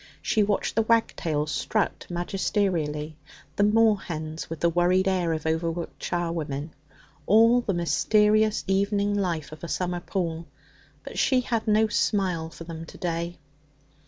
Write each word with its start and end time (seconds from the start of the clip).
She 0.23 0.41
watched 0.41 0.75
the 0.75 0.81
wagtails 0.81 1.51
strut 1.51 2.07
magisterially, 2.09 3.17
the 3.55 3.63
moorhens 3.63 4.49
with 4.49 4.59
the 4.59 4.69
worried 4.71 5.07
air 5.07 5.31
of 5.31 5.45
overworked 5.45 5.99
charwomen, 5.99 6.71
all 7.27 7.61
the 7.61 7.75
mysterious 7.75 8.63
evening 8.65 9.13
life 9.13 9.51
of 9.51 9.63
a 9.63 9.67
summer 9.67 9.99
pool, 9.99 10.47
but 11.03 11.19
she 11.19 11.41
had 11.41 11.67
no 11.67 11.87
smile 11.87 12.49
for 12.49 12.63
them 12.63 12.83
to 12.87 12.97
day. 12.97 13.37